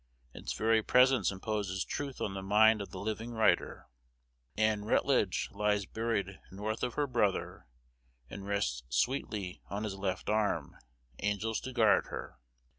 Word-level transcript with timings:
Its 0.33 0.53
very 0.53 0.81
presence 0.81 1.29
imposes 1.29 1.85
truth 1.85 2.19
on 2.19 2.33
the 2.33 2.41
mind 2.41 2.81
of 2.81 2.89
the 2.89 2.97
living 2.97 3.33
writer. 3.33 3.87
Ann 4.57 4.83
Rutledge 4.83 5.47
lies 5.51 5.85
buried 5.85 6.39
north 6.49 6.81
of 6.81 6.97
lier 6.97 7.05
brother, 7.05 7.67
and 8.27 8.47
rests 8.47 8.81
sweetly 8.89 9.61
on 9.69 9.83
his 9.83 9.93
left 9.93 10.27
arm, 10.27 10.75
angels 11.19 11.59
to 11.59 11.71
guard 11.71 12.07
her. 12.07 12.39